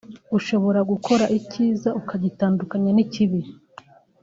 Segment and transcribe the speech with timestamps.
[0.37, 3.41] ushobora gukora icyiza ukagitandukanya n’ikibi